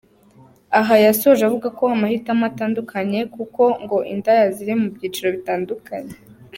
[0.79, 6.13] Aha yasoje avuga ko amahitamo atandukanye kuko ngo indaya ziri mu byiciro bitandukanye.